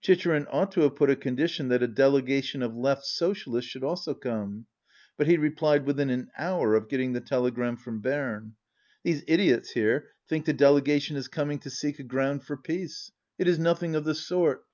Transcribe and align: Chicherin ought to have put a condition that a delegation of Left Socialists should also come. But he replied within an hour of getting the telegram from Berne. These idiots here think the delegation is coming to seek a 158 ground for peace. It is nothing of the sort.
Chicherin 0.00 0.46
ought 0.50 0.72
to 0.72 0.80
have 0.80 0.96
put 0.96 1.10
a 1.10 1.14
condition 1.14 1.68
that 1.68 1.82
a 1.82 1.86
delegation 1.86 2.62
of 2.62 2.74
Left 2.74 3.04
Socialists 3.04 3.70
should 3.70 3.84
also 3.84 4.14
come. 4.14 4.64
But 5.18 5.26
he 5.26 5.36
replied 5.36 5.84
within 5.84 6.08
an 6.08 6.30
hour 6.38 6.74
of 6.74 6.88
getting 6.88 7.12
the 7.12 7.20
telegram 7.20 7.76
from 7.76 8.00
Berne. 8.00 8.54
These 9.02 9.24
idiots 9.26 9.72
here 9.72 10.08
think 10.26 10.46
the 10.46 10.54
delegation 10.54 11.18
is 11.18 11.28
coming 11.28 11.58
to 11.58 11.68
seek 11.68 12.00
a 12.00 12.02
158 12.02 12.08
ground 12.08 12.44
for 12.44 12.56
peace. 12.56 13.12
It 13.36 13.46
is 13.46 13.58
nothing 13.58 13.94
of 13.94 14.04
the 14.04 14.14
sort. 14.14 14.64